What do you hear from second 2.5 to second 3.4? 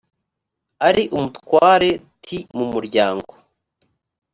mu muryango